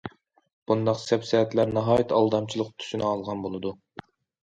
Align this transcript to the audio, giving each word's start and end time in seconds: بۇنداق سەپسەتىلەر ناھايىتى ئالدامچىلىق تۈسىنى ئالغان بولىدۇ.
بۇنداق 0.71 1.01
سەپسەتىلەر 1.01 1.75
ناھايىتى 1.77 2.19
ئالدامچىلىق 2.23 2.75
تۈسىنى 2.81 3.11
ئالغان 3.15 3.49
بولىدۇ. 3.49 3.79